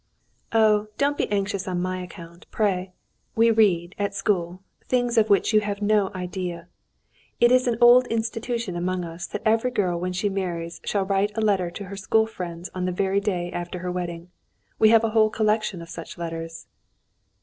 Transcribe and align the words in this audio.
"Oh, 0.51 0.87
don't 0.97 1.15
be 1.15 1.31
anxious 1.31 1.67
on 1.67 1.79
my 1.79 2.01
account, 2.01 2.47
pray! 2.49 2.91
We 3.35 3.51
read, 3.51 3.93
at 3.99 4.15
school, 4.15 4.63
things 4.85 5.15
of 5.15 5.29
which 5.29 5.53
you 5.53 5.59
have 5.61 5.79
no 5.79 6.09
idea. 6.15 6.69
It 7.39 7.51
is 7.51 7.67
an 7.67 7.77
old 7.79 8.07
institution 8.07 8.75
among 8.75 9.03
us 9.05 9.27
that 9.27 9.43
every 9.45 9.69
girl 9.69 9.99
when 9.99 10.13
she 10.13 10.27
marries 10.27 10.81
shall 10.83 11.05
write 11.05 11.37
a 11.37 11.41
letter 11.41 11.69
to 11.69 11.83
her 11.83 11.95
school 11.95 12.25
friends 12.25 12.67
on 12.73 12.85
the 12.85 12.91
very 12.91 13.19
day 13.19 13.51
after 13.51 13.77
her 13.77 13.91
wedding. 13.91 14.31
We 14.79 14.89
have 14.89 15.03
a 15.03 15.11
whole 15.11 15.29
collection 15.29 15.83
of 15.83 15.89
such 15.91 16.17
letters." 16.17 16.65